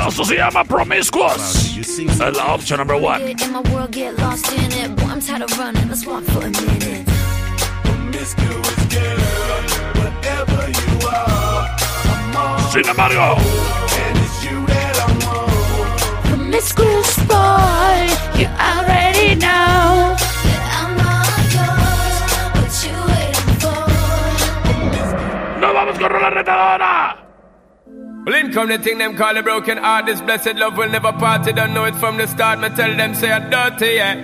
[0.08, 1.76] Eso se llama Promiscuous.
[1.78, 3.20] Es la opción number one.
[3.20, 4.96] Get in my world, get lost in it.
[4.96, 5.88] Boy, I'm tired of running.
[5.90, 7.06] Let's walk for a minute.
[7.84, 9.18] Promiscuous girl,
[9.96, 11.68] whatever you are,
[12.06, 12.72] I'm on.
[12.72, 16.28] Sin embargo, And it's you that I want.
[16.28, 18.08] Promiscuous boy,
[18.40, 20.16] you already know
[20.46, 22.18] that I'm not yours.
[22.54, 23.82] What you waiting for?
[25.60, 27.23] nos vamos con la retadora.
[28.26, 30.06] Well, in come the thing them call a broken heart.
[30.06, 31.46] This blessed love will never part.
[31.46, 32.60] You don't know it from the start.
[32.60, 34.16] Me tell them say I'm dirty, yeah.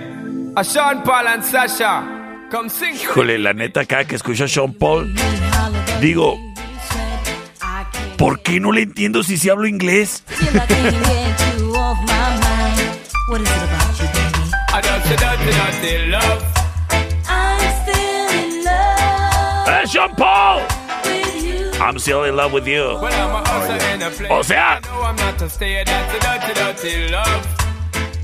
[0.56, 2.47] A Sean Paul and Sasha.
[2.50, 2.95] Come sing.
[2.95, 5.14] Híjole, la neta, cada que escucho a Sean Paul,
[6.00, 6.38] digo,
[8.18, 10.24] ¿por qué no le entiendo si se hablo inglés?
[14.72, 16.49] I dirty, dirty love.
[21.89, 22.83] I'm still in love with you.
[22.83, 23.15] A place.
[24.29, 25.83] O sea, No, I'm not a stay.
[25.83, 27.47] Dirty, dirty, dirty love.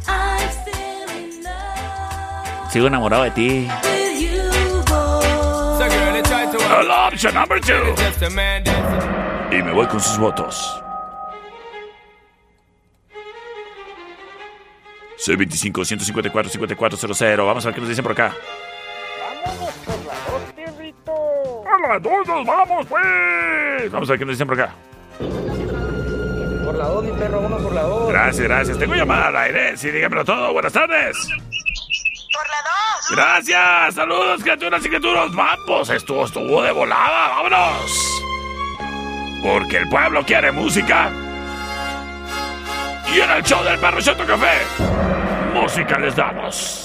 [0.07, 3.67] I'm still in love sigo enamorado de ti.
[6.79, 7.95] El option number two.
[9.51, 10.79] Y me voy con sus votos.
[15.25, 17.43] C25-154-5400.
[17.43, 18.35] Vamos a ver qué nos dicen por acá.
[21.75, 23.91] ¡A las dos nos vamos, pues!
[23.91, 24.73] Vamos a ver qué nos dicen por acá.
[25.19, 28.09] Por la 2, mi perro, vámonos por la 2.
[28.09, 28.79] Gracias, gracias.
[28.79, 29.77] Tengo llamada al aire.
[29.77, 30.53] Sí, dígamelo todo.
[30.53, 31.17] Buenas tardes.
[31.17, 32.57] Por la
[33.09, 33.11] 2.
[33.11, 33.95] Gracias.
[33.95, 35.33] Saludos, criaturas y criaturas.
[35.33, 37.29] Vamos, estuvo, estuvo de volada.
[37.29, 38.21] Vámonos.
[39.43, 41.11] Porque el pueblo quiere música.
[43.13, 44.61] Y en el show del Perro Chato Café,
[45.53, 46.84] música les damos.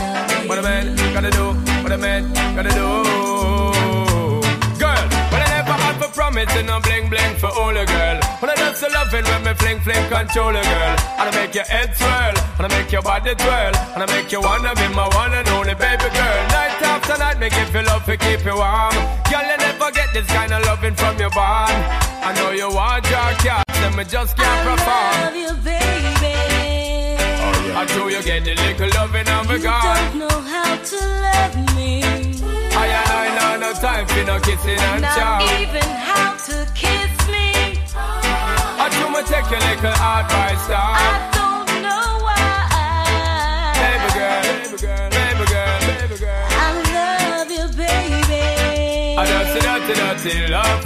[0.51, 1.45] What a man gotta do,
[1.81, 2.27] what a man
[2.57, 2.87] gotta do.
[4.75, 8.19] Girl, when I never had for promise, no bling bling for all a girl.
[8.43, 10.95] When I just loving when me fling fling control a girl.
[11.23, 14.29] And I make your head swirl, and I make your body twirl, and I make
[14.33, 16.39] you wanna be my one and only baby girl.
[16.51, 18.91] Night after night, me give you love to keep you warm.
[19.31, 21.79] Girl, you never get this kind of loving from your bond.
[22.27, 25.15] I know you want your cat, and me just can't perform.
[25.15, 26.50] I Love you, baby.
[27.73, 29.95] I know you get the little loving of a You God.
[29.97, 32.03] don't know how to love me.
[32.03, 35.61] I and I know no time for no kissing and Not chow.
[35.61, 37.79] even how to kiss me.
[37.95, 40.95] I do me take your little advice down.
[40.97, 43.77] I don't know why.
[43.81, 46.47] Baby girl, baby girl, baby girl, baby girl.
[46.65, 48.43] I love you, baby.
[49.17, 50.81] I don't see dirty, dirty love.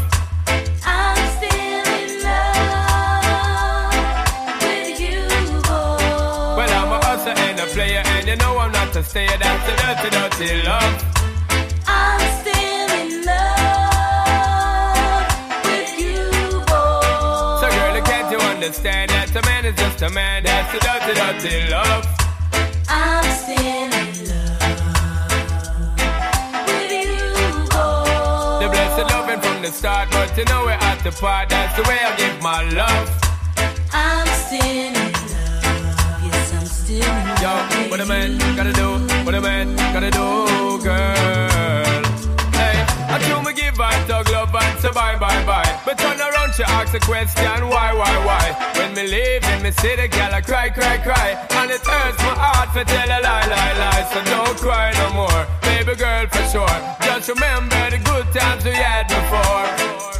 [8.95, 9.39] You know I'm not a.
[9.39, 11.03] That's the dirty, dirty love.
[11.87, 13.75] I'm still in love
[15.65, 16.23] with you,
[16.63, 17.59] boy.
[17.59, 20.43] So, girl, can't you understand that a man is just a man?
[20.43, 22.05] That's the dirty, dirty love.
[22.87, 23.91] I'm still in
[24.31, 24.63] love
[26.67, 28.63] with you, boy.
[28.63, 31.49] The blessed loving from the start, but you know we're at the part.
[31.49, 33.09] That's the way I give my love.
[33.91, 35.14] I'm still in
[36.95, 37.51] Yo,
[37.89, 38.87] what a man gotta do,
[39.25, 42.01] what a man gotta do, girl.
[42.55, 42.77] Hey,
[43.11, 45.81] I do me give her tug love and say bye, bye, bye.
[45.83, 48.71] But turn around, she ask a question, why, why, why?
[48.77, 51.35] When me leave, in me see the girl, I cry, cry, cry.
[51.59, 54.09] And it hurts my heart to tell a lie, lie, lie.
[54.13, 56.79] So don't cry no more, baby girl, for sure.
[57.03, 60.14] Just remember the good times we had before.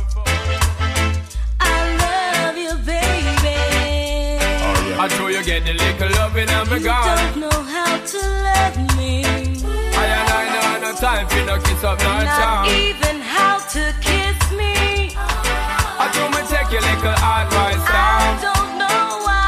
[4.97, 8.77] I know you get the little loving and me You don't know how to love
[8.97, 9.23] me.
[9.25, 12.65] I and I know no time for no kiss up, no Not charm.
[12.67, 15.15] even how to kiss me.
[15.17, 18.21] I do me take your little advice I down.
[18.23, 19.45] I don't know why.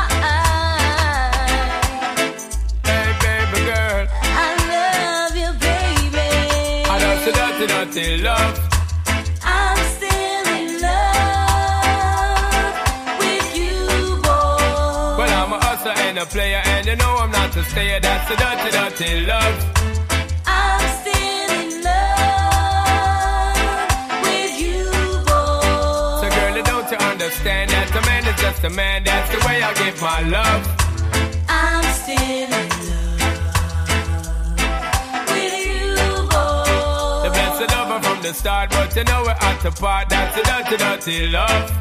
[2.84, 4.04] Hey, baby girl.
[4.46, 6.28] I love you, baby.
[6.92, 8.67] I don't see dirty, dirty love.
[16.18, 18.00] A player, and you know I'm not a stayer.
[18.00, 19.56] That's the dirty, dirty love.
[20.46, 23.58] I'm still in love
[24.24, 24.86] with you,
[25.30, 26.22] boy.
[26.22, 29.04] So, girl, don't you understand that a man is just a man?
[29.04, 30.64] That's the way I give my love.
[31.50, 32.50] I'm still in
[32.90, 33.30] love
[35.30, 35.86] with you,
[36.34, 37.24] boy.
[37.24, 40.10] The blessed lover from the start, but you know we're at the part.
[40.10, 41.72] That's the dirty, dirty love.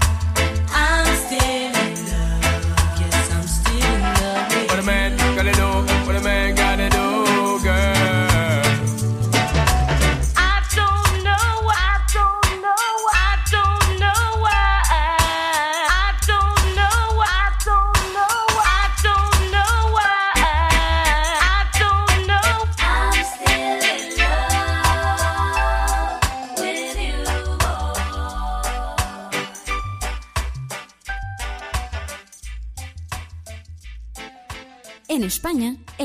[6.07, 6.55] with a man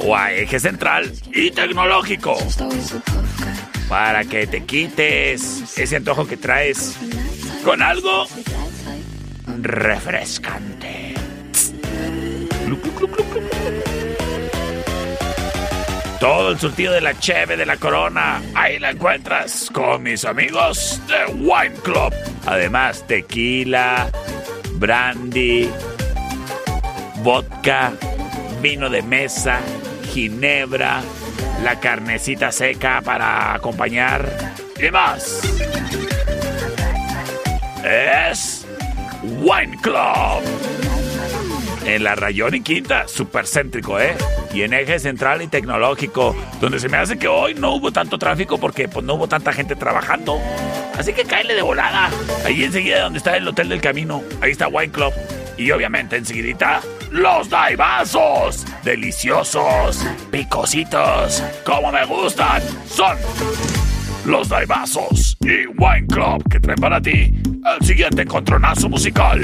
[0.00, 2.36] o a Eje Central y Tecnológico.
[3.88, 6.96] Para que te quites ese antojo que traes
[7.64, 8.26] con algo
[9.60, 11.14] refrescante.
[16.20, 21.00] Todo el surtido de la cheve de la corona, ahí la encuentras con mis amigos
[21.08, 22.14] de Wine Club.
[22.44, 24.10] Además, tequila,
[24.74, 25.70] brandy,
[27.22, 27.92] vodka,
[28.60, 29.60] vino de mesa,
[30.12, 31.02] ginebra,
[31.62, 34.28] la carnecita seca para acompañar
[34.78, 35.40] y más.
[37.84, 38.66] Es
[39.22, 40.79] Wine Club.
[41.84, 44.14] En la Rayón y Quinta, súper céntrico, ¿eh?
[44.52, 48.18] Y en eje central y tecnológico, donde se me hace que hoy no hubo tanto
[48.18, 50.38] tráfico porque pues, no hubo tanta gente trabajando.
[50.98, 52.10] Así que cáele de volada.
[52.44, 55.12] Ahí enseguida donde está el Hotel del Camino, ahí está Wine Club.
[55.56, 58.66] Y obviamente enseguidita, los daibazos.
[58.84, 62.62] Deliciosos, picositos, como me gustan.
[62.86, 63.16] Son
[64.24, 67.32] los daibazos y Wine Club que traen para ti
[67.78, 69.42] el siguiente encontronazo musical.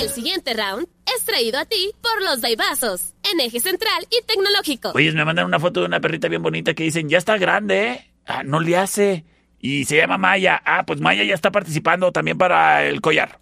[0.00, 0.86] El siguiente round
[1.16, 4.92] es traído a ti por los Daibazos, en eje central y tecnológico.
[4.94, 7.88] Oye, me mandan una foto de una perrita bien bonita que dicen, ya está grande,
[7.88, 8.10] ¿eh?
[8.26, 9.24] Ah, no le hace.
[9.58, 10.60] Y se llama Maya.
[10.64, 13.40] Ah, pues Maya ya está participando también para el collar.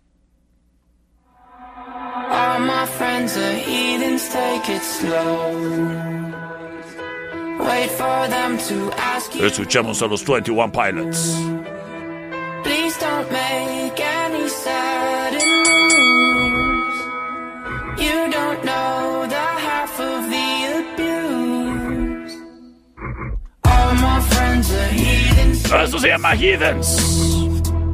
[2.31, 5.53] All my friends are heathens, take it slow.
[7.59, 9.45] Wait for them to ask you.
[9.45, 11.37] Escuchamos a los 21 Pilots.
[12.63, 13.86] Please don't make
[17.99, 22.35] You don't know the half of the abuse.
[23.65, 25.65] All my friends are heathens.
[25.73, 26.89] Esto se llama Heathens.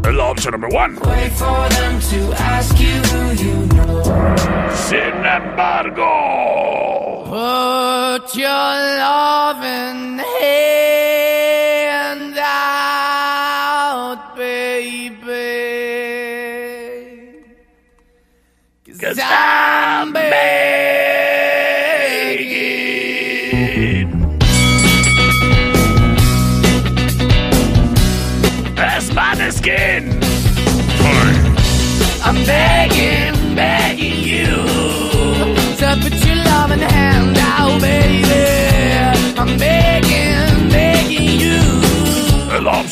[0.05, 0.97] El option number one.
[0.97, 4.03] Wait for them to ask you who you know.
[4.75, 6.11] Sin embargo.
[7.25, 9.01] Put your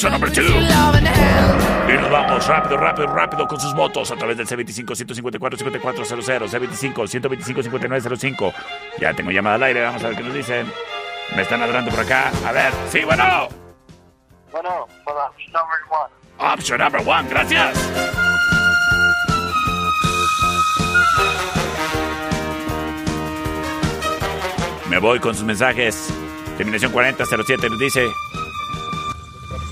[0.03, 0.43] El option number two.
[0.43, 1.91] Loving hand.
[1.91, 8.55] Y nos vamos rápido, rápido, rápido con sus votos a través del C25-154-5400, C25-125-5905.
[8.99, 10.73] Ya tengo llamada al aire, vamos a ver qué nos dicen.
[11.37, 12.33] Me están ladrando por acá.
[12.47, 13.51] A ver, sí, bueno.
[14.51, 16.09] Bueno, para number one.
[16.55, 17.77] Option number one, gracias.
[24.89, 26.09] Me voy con sus mensajes.
[26.57, 28.11] Terminación 4007 nos dice.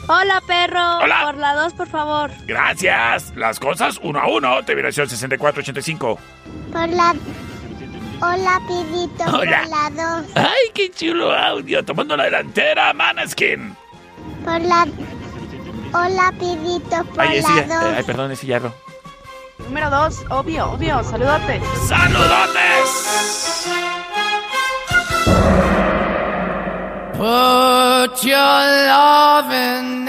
[0.09, 0.99] Hola, perro.
[0.99, 1.21] Hola.
[1.25, 2.31] Por la 2, por favor.
[2.47, 3.33] Gracias.
[3.37, 4.65] Las cosas uno a uno.
[4.65, 6.19] Terminación 6485.
[6.73, 7.15] Por la...
[8.21, 9.25] Hola, pidito.
[9.37, 9.61] Hola.
[9.63, 10.27] Por la 2.
[10.35, 11.85] ¡Ay, qué chulo audio!
[11.85, 13.77] Tomando la delantera, Manaskin.
[14.45, 14.87] Por la...
[15.93, 17.05] Hola, pidito.
[17.15, 17.95] Por Ay, ese la ya- 2.
[17.99, 18.75] ay, perdón, ese yarro.
[19.59, 21.61] Número dos, obvio, obvio, saludote.
[21.87, 23.69] ¡Saludotes!
[27.19, 30.09] Put your love in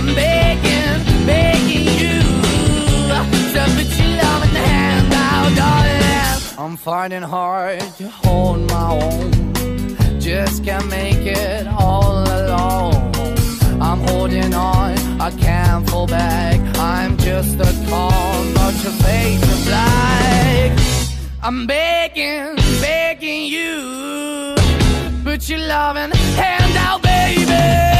[0.00, 2.20] I'm begging, begging you
[3.52, 6.42] to put your love in hand now, darling.
[6.58, 10.18] I'm finding hard to hold my own.
[10.18, 13.12] Just can't make it all alone.
[13.78, 16.58] I'm holding on, I can't fall back.
[16.78, 20.78] I'm just a call, but your face is black.
[21.42, 24.56] I'm begging, begging you.
[25.24, 27.99] Put your loving hand out, baby.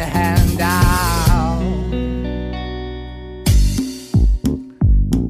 [0.00, 1.62] Hand out.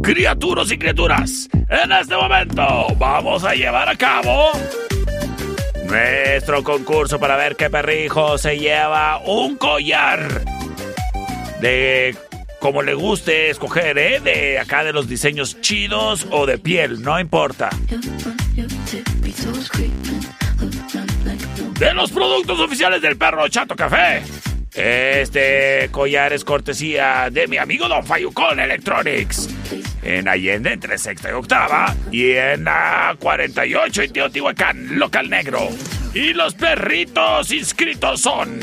[0.02, 4.52] Criaturas y criaturas, en este momento vamos a llevar a cabo
[5.86, 10.44] nuestro concurso para ver qué perrijo se lleva un collar
[11.60, 12.16] de
[12.60, 14.20] como le guste escoger, ¿eh?
[14.20, 17.70] De acá de los diseños chidos o de piel, no importa.
[21.78, 24.22] De los productos oficiales del perro Chato Café.
[24.74, 29.48] Este collar es cortesía de mi amigo Don Fayucón Electronics.
[30.02, 31.94] En Allende, entre sexta y octava.
[32.10, 35.68] Y en la 48 en Teotihuacán, local negro.
[36.14, 38.58] Y los perritos inscritos son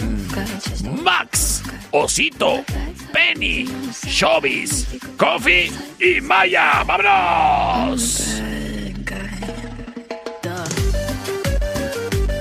[1.02, 2.66] Max, Osito,
[3.14, 3.70] Penny,
[4.06, 6.84] Showbiz, Coffee y Maya.
[6.86, 8.42] ¡Vámonos!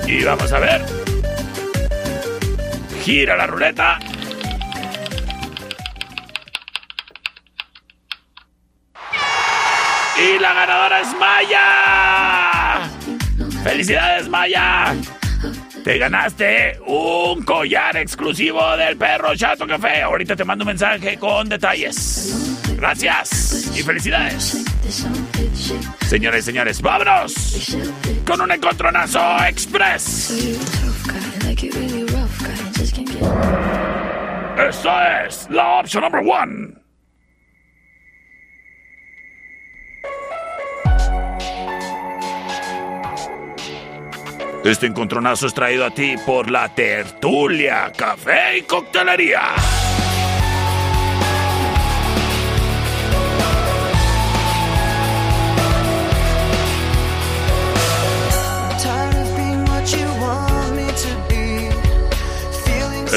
[0.07, 0.81] Y vamos a ver.
[3.03, 3.99] Gira la ruleta.
[10.17, 12.89] Y la ganadora es Maya.
[13.63, 14.95] ¡Felicidades, Maya!
[15.83, 20.01] Te ganaste un collar exclusivo del perro Chato Café.
[20.01, 22.63] Ahorita te mando un mensaje con detalles.
[22.77, 24.65] Gracias y felicidades.
[26.07, 27.77] Señores y señores, vámonos
[28.27, 30.31] con un encontronazo express.
[34.57, 36.85] Esta es la opción number one.
[44.63, 49.41] Este encontronazo es traído a ti por la tertulia, café y coctelería.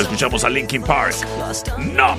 [0.00, 1.14] Escuchamos a Linkin Park.
[1.78, 2.16] No.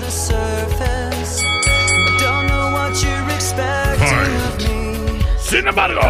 [5.40, 6.02] Sin embargo.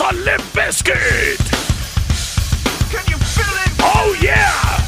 [0.00, 1.38] A Limp Bizkit.
[2.90, 3.72] Can you feel it?
[3.80, 4.78] Oh yeah.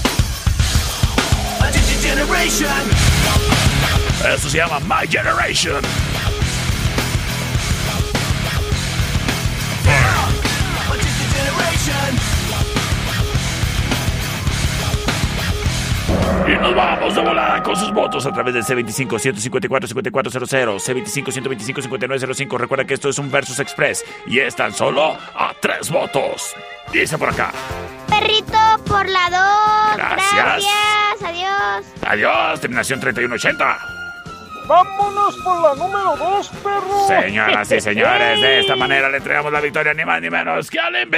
[1.61, 2.69] A generation.
[4.25, 5.83] Eso se llama My Generation.
[16.47, 22.59] Y nos vamos de volada con sus votos a través del C25-154-5400, C25-125-5905.
[22.59, 26.55] Recuerda que esto es un Versus Express y es tan solo a tres votos.
[26.93, 27.51] Dice por acá.
[28.09, 29.41] Perrito por la 2.
[29.97, 30.35] Gracias.
[30.35, 31.23] Gracias.
[31.23, 31.87] Adiós.
[32.07, 33.79] Adiós, terminación 3180.
[34.67, 37.09] Vámonos por la número 2, perro.
[37.09, 40.79] Señoras y señores, de esta manera le entregamos la victoria ni más ni menos que
[40.79, 41.15] a Limp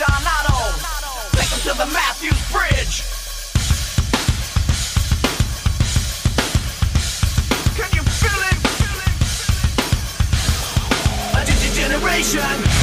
[0.00, 0.56] John Otto.
[1.36, 3.02] Take to the Matthews Bridge.
[7.76, 8.58] Can you feel it?
[11.34, 12.79] A digi generation.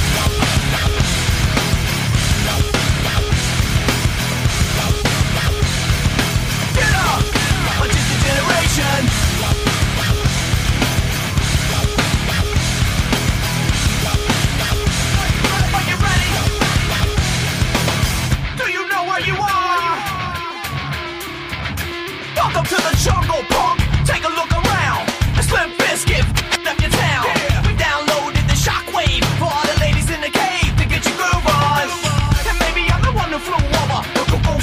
[23.07, 23.79] Jungle, punk.
[24.03, 25.07] Take a look around.
[25.79, 26.27] Bizkit
[26.67, 27.25] up your town.
[27.63, 31.87] We downloaded the shockwave for all the ladies in the cave to get groove on.
[32.49, 33.31] And maybe I'm the one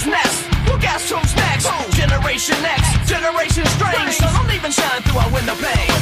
[0.07, 0.39] nest.
[0.67, 1.67] Well, guess who's next?
[1.97, 4.21] Generation X, Generation Strange.
[4.65, 5.93] Shine through our window pane.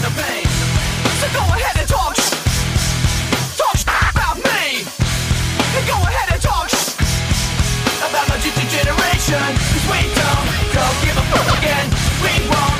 [1.21, 2.15] So go ahead and talk.
[3.59, 3.79] Talk
[4.15, 4.87] about me.
[5.77, 6.71] And go ahead and talk
[8.11, 8.37] about my.
[8.37, 12.02] Cause we don't, don't give a fuck again.
[12.23, 12.72] We won't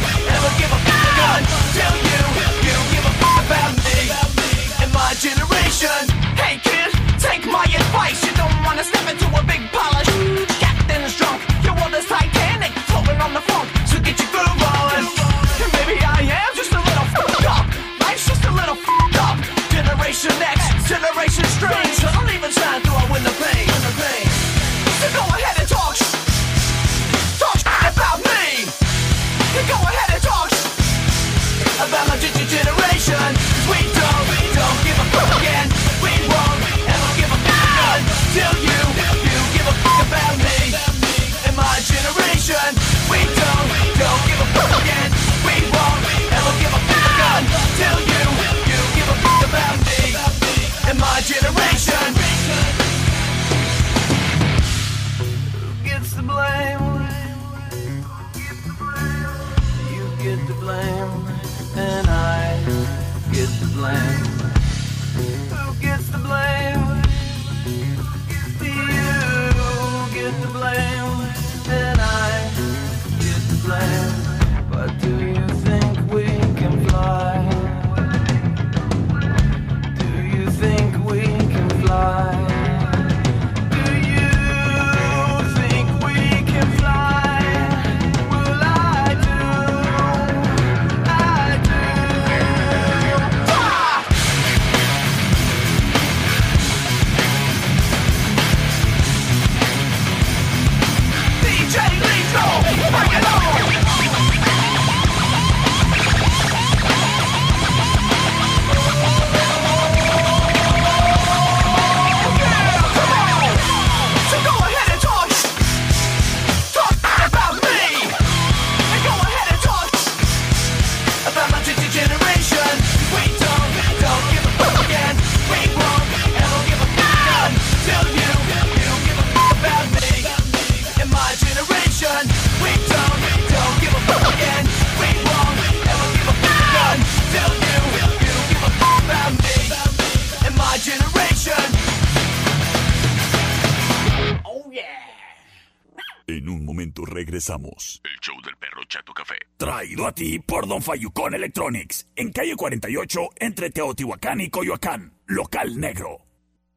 [146.33, 148.01] En un momento regresamos.
[148.03, 149.35] El show del perro Chato Café.
[149.59, 152.09] Traído a ti por Don Fayucón Electronics.
[152.17, 155.13] En calle 48, entre Teotihuacán y Coyoacán.
[155.27, 156.25] Local negro.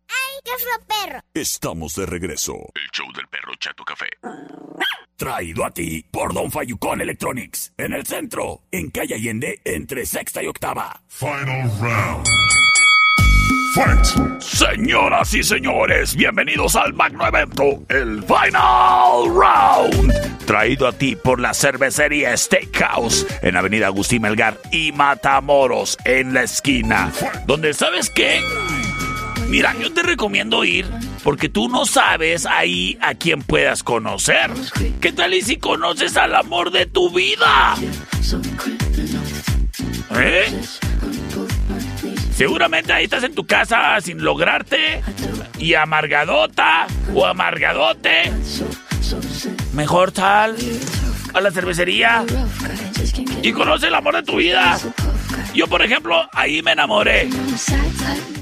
[0.10, 1.22] ¡Ay, qué fue perro!
[1.34, 2.53] Estamos de regreso.
[2.76, 4.10] El show del perro Chato Café.
[5.16, 7.74] Traído a ti por Don Fayucón Electronics.
[7.78, 11.01] En el centro, en calle Allende, entre sexta y octava.
[11.08, 12.28] Final round.
[14.39, 20.45] Señoras y señores, bienvenidos al magno evento, el Final Round.
[20.45, 26.43] Traído a ti por la cervecería Steakhouse en Avenida Agustín Melgar y Matamoros en la
[26.43, 27.11] esquina.
[27.47, 28.39] Donde, ¿sabes qué?
[29.49, 30.86] Mira, yo te recomiendo ir
[31.21, 34.51] porque tú no sabes ahí a quién puedas conocer.
[35.01, 37.76] ¿Qué tal y si conoces al amor de tu vida?
[40.17, 40.61] ¿Eh?
[42.36, 45.01] Seguramente ahí estás en tu casa sin lograrte
[45.57, 48.31] y amargadota o amargadote.
[49.73, 50.55] Mejor tal
[51.33, 52.25] a la cervecería
[53.41, 54.77] y conoce el amor de tu vida.
[55.53, 57.29] Yo, por ejemplo, ahí me enamoré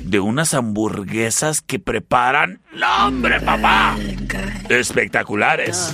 [0.01, 2.61] de unas hamburguesas que preparan.
[2.73, 3.95] ¡No, hombre, papá!
[4.69, 5.91] Espectaculares.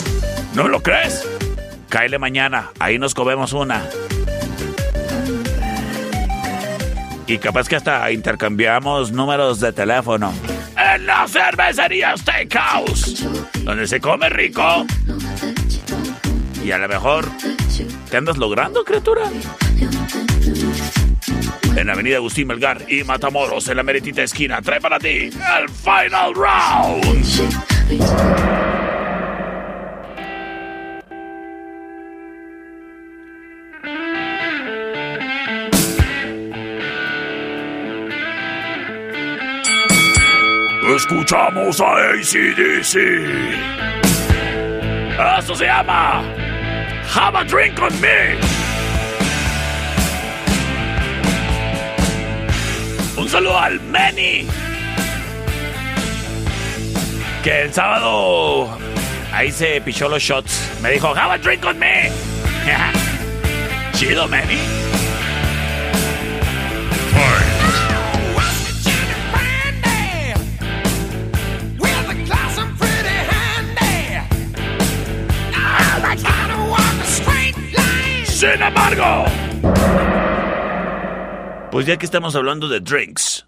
[0.54, 1.28] ¿No lo crees?
[1.90, 3.84] Cáele mañana, ahí nos comemos una.
[7.30, 10.34] Y capaz que hasta intercambiamos números de teléfono.
[10.76, 13.24] En la cervecería Steakhouse,
[13.64, 14.88] donde se come rico.
[16.66, 17.28] Y a lo mejor,
[18.10, 19.30] ¿te andas logrando, criatura?
[21.76, 25.70] En la avenida Agustín Melgar y Matamoros, en la meritita esquina, trae para ti el
[25.70, 27.06] Final Round.
[41.10, 42.96] Escuchamos a ACDC.
[45.40, 46.22] Esto se llama
[47.16, 48.38] Have a Drink on Me.
[53.18, 54.46] Un saludo al Manny.
[57.44, 58.78] Que el sábado
[59.34, 60.70] ahí se pichó los shots.
[60.84, 62.12] Me dijo, have a drink on me.
[63.94, 64.60] Chido, Manny.
[78.40, 79.26] Sin embargo,
[81.72, 83.46] pues ya que estamos hablando de drinks,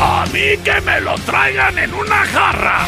[0.00, 2.86] a mí que me lo traigan en una jarra.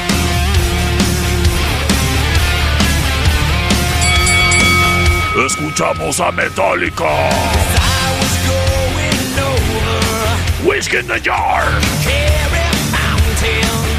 [5.47, 7.31] Escuchamos a Metallica.
[10.65, 11.63] Whiskey in the jar.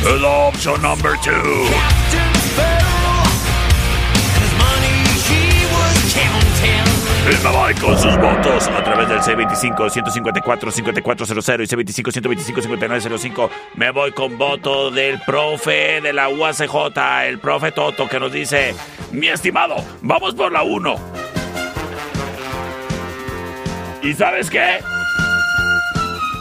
[0.06, 2.01] El option number two.
[7.30, 11.68] Y me voy con sus votos a través del C25-154-5400 y
[12.04, 13.50] C25-125-5905.
[13.76, 18.76] Me voy con voto del profe de la UACJ, el profe Toto, que nos dice:
[19.12, 20.96] Mi estimado, vamos por la 1.
[24.04, 24.80] ¿Y sabes qué?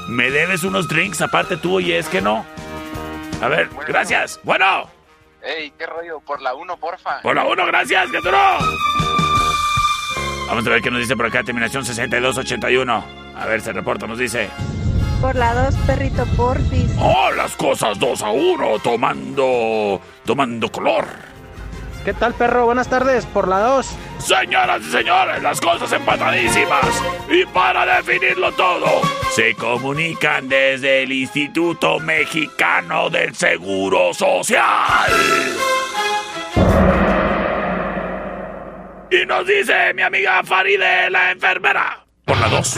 [0.09, 2.45] Me debes unos drinks aparte tú y es que no.
[3.43, 4.41] A ver, gracias.
[4.43, 4.89] Bueno,
[5.43, 7.21] Ey, qué rollo, por la 1, porfa.
[7.23, 8.39] por la 1, gracias, que duró.
[10.51, 13.05] Vamos a ver qué nos dice por acá, terminación 6281.
[13.37, 14.49] A ver, se reporta, nos dice.
[15.21, 16.91] Por la 2, perrito porfis.
[16.99, 20.01] Oh, las cosas 2 a 1, tomando.
[20.25, 21.07] tomando color.
[22.05, 22.65] ¿Qué tal, perro?
[22.65, 23.95] Buenas tardes, por la 2.
[24.19, 27.01] Señoras y señores, las cosas empatadísimas.
[27.31, 29.03] Y para definirlo todo,
[29.33, 35.13] se comunican desde el Instituto Mexicano del Seguro Social.
[39.11, 42.77] Y nos dice mi amiga Faride, la enfermera, por la 2.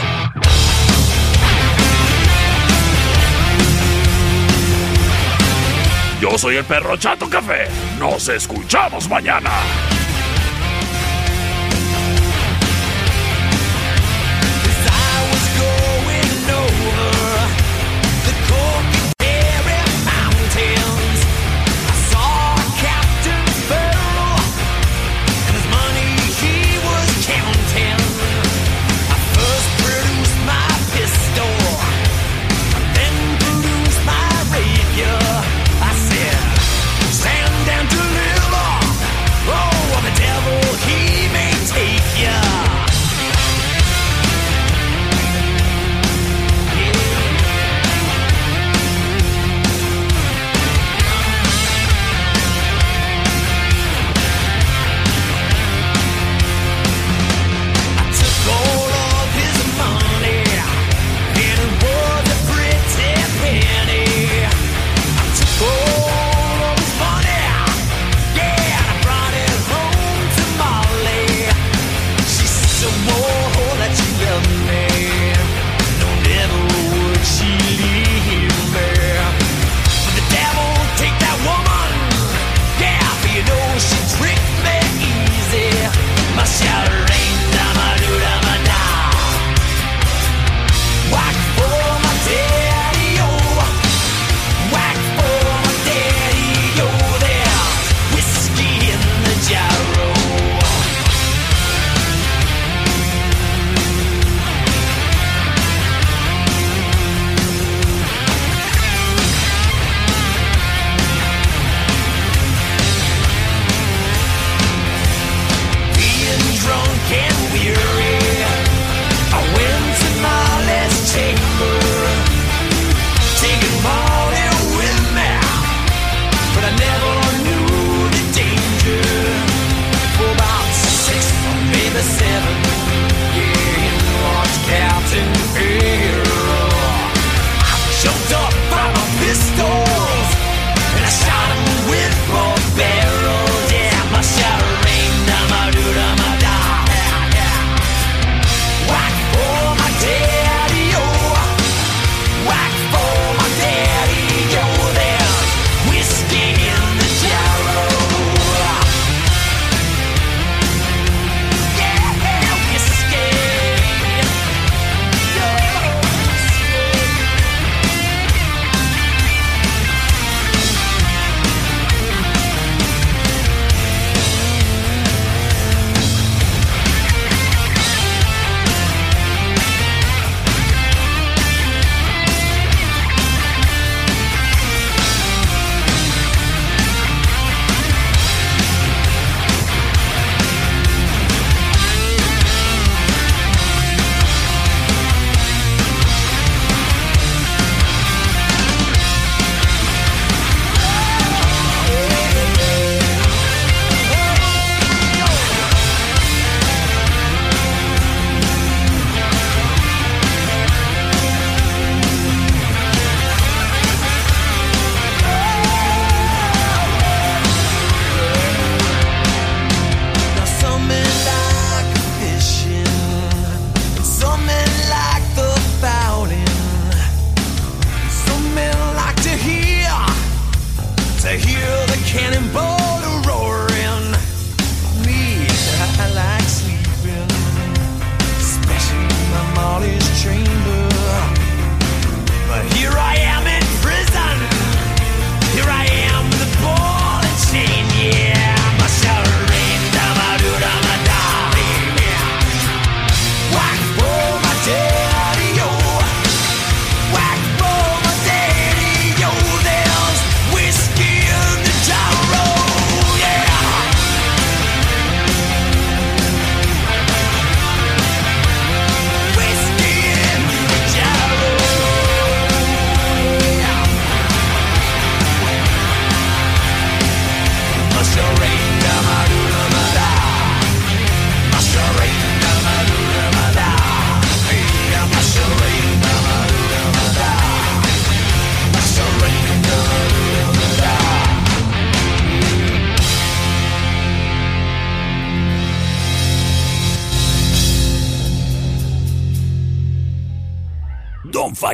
[6.22, 7.66] Yo soy el perro Chato Café.
[7.98, 9.50] Nos escuchamos mañana.